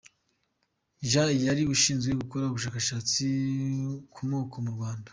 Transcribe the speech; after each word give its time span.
Jan 1.09 1.29
yari 1.45 1.63
ashinzwe 1.73 2.11
gukora 2.21 2.43
ubushakashatsi 2.47 3.25
ku 4.13 4.21
moko 4.31 4.55
mu 4.65 4.71
Rwanda. 4.77 5.09